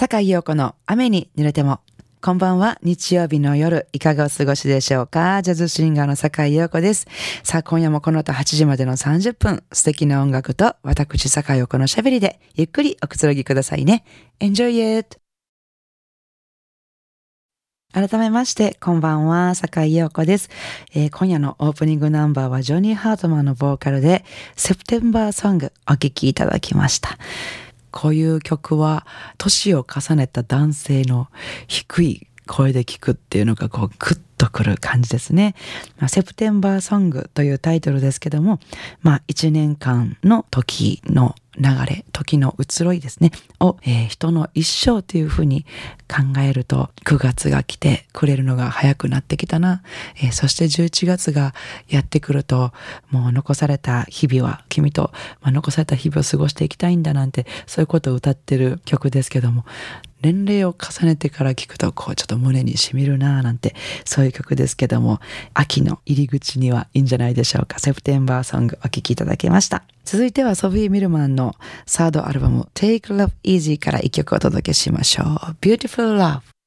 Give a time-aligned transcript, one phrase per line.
[0.00, 1.80] 坂井陽子の雨に濡れても。
[2.20, 2.78] こんばんは。
[2.84, 5.42] 日曜日の夜、いかがお過ごしでしょうか？
[5.42, 7.08] ジャズシンガーの坂井陽子です。
[7.42, 14.04] さあ、今夜もこの後8時までの30分、素敵な音楽と私坂井陽子の喋りで、ゆっくりおくつろぎくださいね。
[14.38, 15.18] Enjoy it!
[17.92, 20.48] 改めまして、こんばんは、坂井陽子です、
[20.94, 24.24] えー、今夜のオープニングナンバーはジョニー・ハートマンのボーカルで、
[24.54, 27.18] セプテンバーソングお聴きいただきました。
[27.90, 29.06] こういう曲は
[29.38, 31.28] 年を重ねた男性の
[31.66, 35.54] 低い声で聞くっていうのがこうグッとくる感じですね。
[35.98, 38.58] まあ、セプテンバーソングというタイトルですけども、
[39.02, 45.66] まあ一年間の時の流れ、時の移ろいですね、を、えー、人の一生というふうに
[46.08, 49.82] 考えると、9月が来てくれるのが早くなってきたな、
[50.16, 51.54] えー、そして11月が
[51.88, 52.72] やってくると、
[53.10, 59.64] もう残された日々は、君と、まあ、残された日々を過ごしていきたいんだなんて、そういうことを歌ってる曲ですけども、
[60.22, 65.20] 年齢を重ねてから聞くと、こう、ちょっと胸にしみるなぁなんて、そういう曲ですけども、
[65.54, 67.78] 秋の入り口にはいいんじゃないでしょうか。
[67.78, 69.84] セプテンバーソングお聴きいただきました。
[70.04, 71.54] 続いてはソフィー・ミルマンの
[71.86, 75.26] サードアルバム Take Love Easy から一曲お届けしましょう。
[75.60, 76.57] Beautiful Love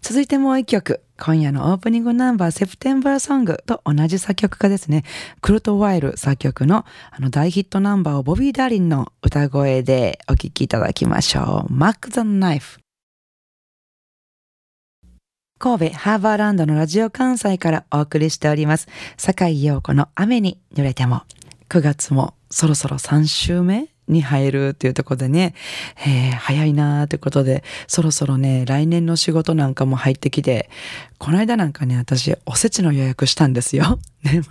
[0.00, 1.02] 続いてもう一曲。
[1.20, 5.04] 今夜のオープニングナンバー、セプテンバーソングと同じ作曲家ですね。
[5.40, 11.72] クルト・ワイル作曲のあの大ヒットナンバーをボビー・ダーリンの歌声でお聴きいただきましょう。
[11.72, 12.78] マック・ザ・ナイフ。
[15.58, 18.86] 神戸ハーバーランドのラジオ関西からお送りしております。
[19.16, 21.22] 坂井陽子の雨に濡れても。
[21.68, 25.54] 9月もそろそろ3週目に入るっていうところでね、
[26.06, 30.68] えー、早いなーってことで、そろそろね、来年の仕事なんかも入ってきて、
[31.18, 33.98] この間なんかね、私、おせちの予約したんですよ。
[34.24, 34.42] ね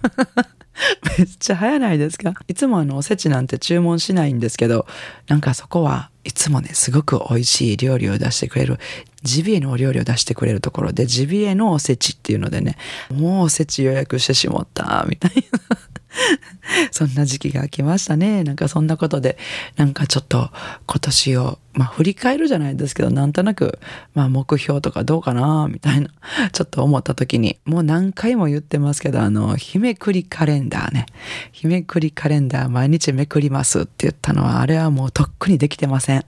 [1.18, 2.36] めっちゃ早ないですか？
[2.48, 4.86] いつもあのおせちなんて注文しないんですけど、
[5.28, 8.80] なんかそこはいつもね、すごく美味しい料理を出してくれる、
[9.24, 12.78] ジビエのお料理を出してくれるところで、ジビエのおせちっていうのでね、
[13.12, 15.78] もうおせち予約してしまった、みたいな。
[16.92, 18.44] そんな時期が来ましたね。
[18.44, 19.38] なんかそんなことで、
[19.76, 20.50] なんかちょっと
[20.86, 23.80] 今年を、まあ振り返るじゃないですけど、なんとなく、
[24.14, 26.10] まあ目標とかどうかな、みたいな、
[26.52, 31.06] ちょっと思った時に、もう何回も言ってますけど、あの、日めくりカレンダーね。
[31.52, 36.26] 日めくりカレンダー毎日めくりますって言ったのは、あれはもうとっくにできてません。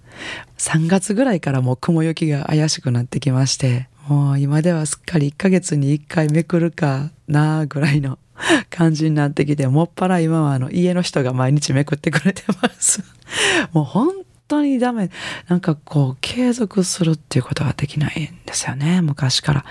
[0.57, 8.17] 3月ぐらいからもう雲行きが怪しくなってきまして、もう今ではすっかり1ヶ月に1回めくるかなぐらいの
[8.69, 13.03] 感じになってきて、もっぱら今はあの家の人が毎日めくってくれてます。
[13.73, 14.13] もう本
[14.47, 15.09] 当にダメ。
[15.47, 19.65] なんかこう継続するっていうことができないんですよね、昔から。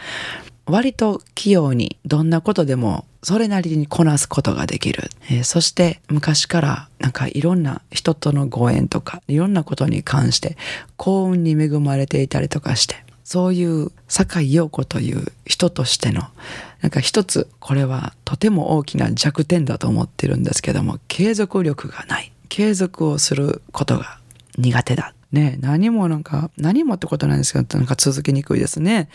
[0.66, 5.10] 割と器用にどんなことでもそれなりにこなすことができる。
[5.30, 10.56] えー、そして昔からなんかいろんな人とのご縁とかいろんなことに関して
[10.96, 16.22] 幸運に恵まれていたりとかしてそういう酒井陽子という人としての
[16.80, 22.32] なんか一つこれはとても大きな弱点だと思ってるんですけども継続力がない。
[22.48, 24.18] 継続をすることが
[24.56, 25.12] 苦手だ。
[25.30, 29.10] ね何もなんか何もってことなんですけどなんか続きにくいですね。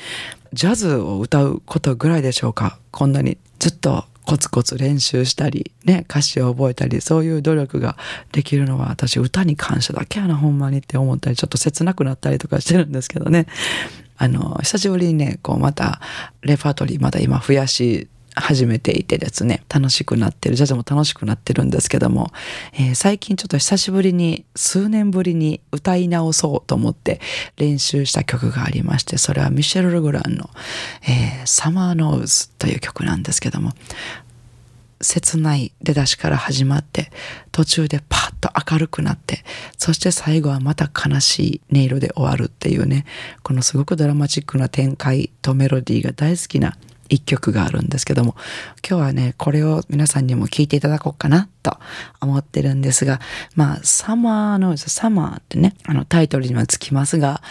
[0.53, 2.77] ジャズを歌うことぐらいでしょうか。
[2.91, 7.97] こんなにずっとコツコツ練習したり、ね、歌詞を覚えたり、そういう努力が
[8.31, 13.47] できるのは私歌に感謝だけやな、ほんまにって思ったり、ちょっと切なくなったりとかしてるんですけどね。
[14.23, 15.99] あの、久しぶりにね、こうまた
[16.43, 22.31] レパートリーまだ今増やし始めていてですね、楽しくなってる、ジャズも楽しくなってるんですけども、
[22.73, 27.19] えー、最近ちょっと久しぶりに、数年ぶりに歌い直そうと思って
[27.57, 30.49] 練習した曲がありまして、それはミシェル・ルグランの、
[31.03, 33.73] えー、サマーノーズという曲なんですけども、
[35.03, 37.11] 切ない出だしから始まって
[37.51, 39.43] 途中でパッと明るくなって
[39.77, 43.05] そして最後はまた悲しい音色で終わるっていうね
[43.43, 46.77] このすごくドラマチックな展開とメロディーが大好きな
[47.09, 48.35] 一曲があるんですけども
[48.87, 51.77] 今日はねこれを皆さんにも聴いていただこうかなと
[52.21, 53.19] 思ってるんですが
[53.55, 57.41] まあサマーのサマーってねあのタイトルにはつきますが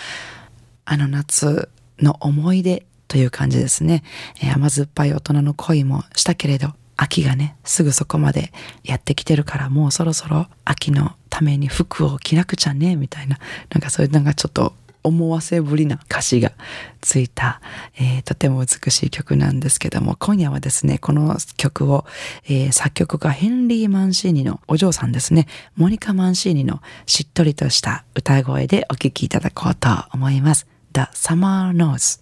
[0.85, 1.69] あの夏
[2.00, 4.03] の思い出という感じですね、
[4.43, 8.52] えー、甘酸っぱい大人の恋もしたけれど秋がね、すぐそこまで
[8.84, 13.38] やってきてるからもうそろそろ秋のために服を着なくちゃね、みたいな、
[13.70, 16.52] なんかそういうなんかちょっと思わせぶりな歌詞が
[17.00, 17.60] ついた、
[17.99, 22.04] えー、とても美しい曲なんですけども、今夜はですね、この曲を、
[22.44, 30.69] えー、作曲家ヘンリー・マンシーニのお嬢さんですね、モニカ・マンシーニのしっとりとした歌声でお聴きいただこうと思います。
[30.93, 32.22] The Summer Nose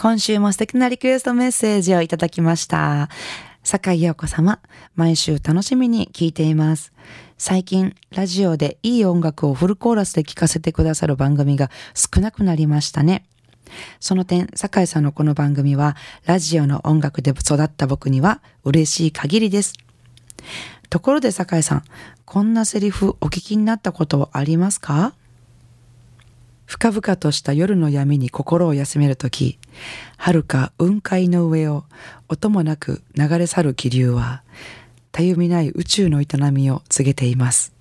[0.00, 3.10] 今週も素敵なリクエストメッセージをいただきました。
[3.62, 4.58] 坂井陽子様、
[4.94, 6.94] 毎週楽しみに聞いています。
[7.36, 13.26] 最近、ラジオでいい音楽をフルコーラスで聴かせてくださる番組が少なくなりましたね。
[14.00, 19.74] その点、坂井さんのこの番組は、ラジオの音楽で育った僕には嬉しい限りです。
[20.88, 21.84] ところで坂井さん、
[22.24, 25.12] こんなセリフお聞きになったことありますか？
[26.64, 29.58] 深々とした夜の闇に心を休めるとき、
[30.16, 31.84] 遥か雲海の上を
[32.28, 34.42] 音もなく流れ去る気流は、
[35.12, 37.72] たゆみない宇宙の営みを告げています。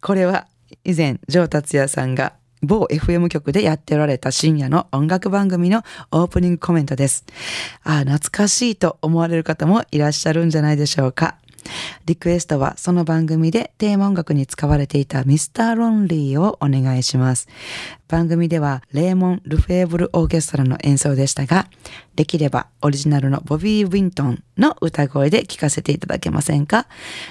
[0.00, 0.46] これは
[0.84, 7.24] 以前、ジョー達也さんが某 FM 局でやっておられた深夜の音楽番組のオープニングコメントです。
[7.84, 11.36] ああ、懐かしいと思われる方もいらっしゃるんじゃないでしょうか。
[12.06, 17.48] リクエストはその番組でテーマ音楽に使われていたミスターロンリーをお願いします。
[18.08, 21.68] 番組ではレーモン・ルフェーブルオーケストラの演奏でしたが、
[22.16, 26.86] できればオリジナルのボビー・ウィントンの歌声で聴かせていただけませんか？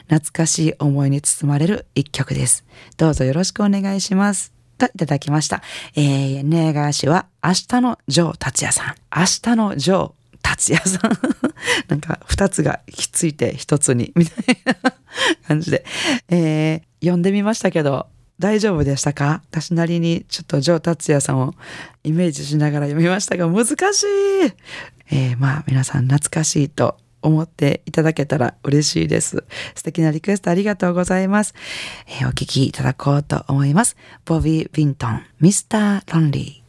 [0.07, 2.63] 懐かしい思いに包まれる一曲です。
[2.97, 4.53] どうぞよろしくお願いします。
[4.77, 5.61] といただきました。
[5.95, 8.95] えー、ネーガー氏は明日のジョー達也さん。
[9.13, 10.11] 明日のジョー
[10.49, 11.11] 達也さん。
[11.87, 14.93] なんか二つがひっついて一つに、みたいな
[15.47, 15.85] 感じで、
[16.29, 18.07] えー、読んでみましたけど、
[18.39, 19.43] 大丈夫でしたか？
[19.51, 21.53] 私なりにちょっとジョー達也さんを
[22.03, 24.07] イメージしながら読みましたが難しい
[25.11, 29.43] えー、まあ皆さん懐かしいと思っていただけたら嬉しいです。
[29.75, 31.53] 素敵なリクエストありがとうございます。
[32.07, 33.97] えー、お聞きいただこうと思います。
[34.23, 36.68] ボビー・ウィントン、ミスター・ロンリー。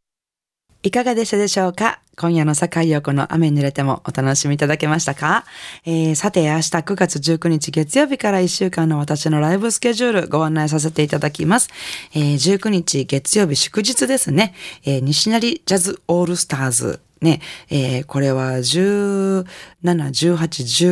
[0.83, 1.99] いかがでしたでしょうか？
[2.17, 5.45] 今夜の坂井陽子の雨に濡れてもお楽しみいただけましたか、
[5.85, 11.69] えー、さて明日9月19日月曜日から1週間の私のライブスケジュールご案内させていただきます。
[12.13, 14.55] えー、19日月曜日祝日ですね。
[14.83, 19.45] えー、西成ジャズオールスターズね、えー、これは17、
[19.83, 20.35] 18、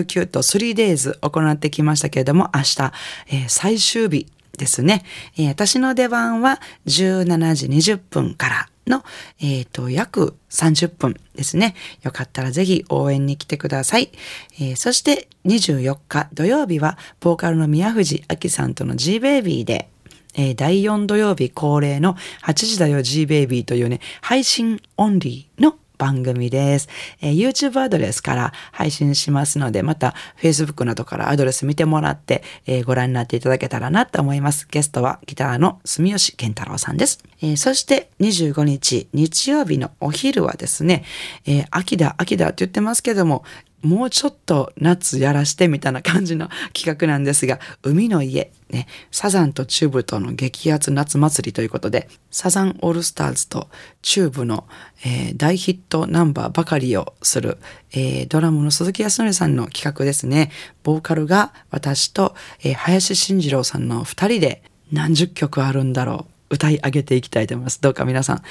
[0.05, 2.93] 19と 3days 行ってきましたけれども、明日、
[3.27, 5.03] えー、最終日ですね、
[5.37, 5.47] えー。
[5.47, 9.03] 私の出番は17時20分からの、
[9.39, 11.75] えっ、ー、と、約30分ですね。
[12.01, 14.11] よかったらぜひ応援に来てください。
[14.59, 19.89] えー、そして24日土曜日は、ボーカルの宮藤明さんとの G ベイビーで、
[20.35, 26.89] えー、第4土曜日恒例の8時だよ G ベイビーというね、配信オンリーの番組です、
[27.21, 34.67] えー、YouTube アドレスから配信しますので、また Facebook などからアドレス見てもらって、えー、ご覧になっていただけたらなと思います。
[34.71, 37.19] ゲストはギターの住吉健太郎さんです。
[37.41, 41.03] えー、そして25日日曜日のお昼はですね、
[41.45, 43.43] え秋だ秋だって言ってますけども、
[43.81, 53.69] もうちょっと夏やらしてみたいな感じの企画なんですが、海の家、ね、サザンとチューブとの激アツ夏祭りということで、サザンオールスターズと
[54.01, 54.67] チューブの、
[55.05, 57.57] えー、大ヒットナンバーばかりをする、
[57.91, 60.51] えー、ドラムの鈴木康則さんの企画ですね。
[60.83, 66.38] ボーカルが私と、えー、林慎二郎さんの二人で何十曲あるんだろう。
[66.49, 67.81] 歌い上げていきたいと思います。
[67.81, 68.41] どうか皆さん、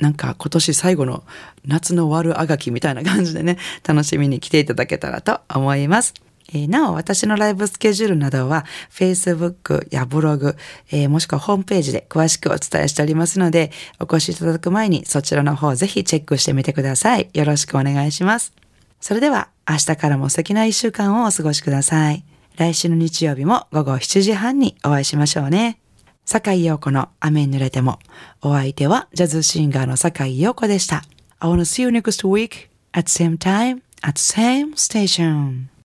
[0.00, 1.24] なんか今年最後の
[1.66, 6.14] 夏の悪あがきみたいな感じでね、楽しみに来ていただけたらと思います。
[6.52, 10.56] えー、なお、私のライブスケジュールなどは、Facebook やブログ、
[10.90, 17.30] えー、もしくはホームページで詳しくお伝えしておりますので、お越しいただく前にそちらの方ぜひチェックしてみてください。
[17.32, 18.52] よろしくお願いします。
[19.00, 22.24] それでは、明日からも素敵な一週間をお過ごしください。
[22.56, 25.83] 来週の日曜日も午後7時半にお会いしましょうね。
[26.24, 27.98] 坂井陽子の雨に濡れても。
[28.42, 31.02] お相手はジャズシンガーの坂井陽子でした。
[31.40, 35.66] I wanna see you next week at same time at same station.